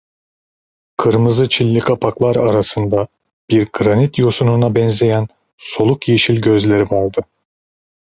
Kırmızı 0.97 1.49
çilli 1.49 1.79
kapaklar 1.79 2.35
arasında, 2.35 3.07
bir 3.49 3.69
granit 3.73 4.17
yosununa 4.17 4.75
benzeyen 4.75 5.27
soluk 5.57 6.07
yeşil 6.07 6.41
gözleri 6.41 6.83
vardı. 6.89 7.21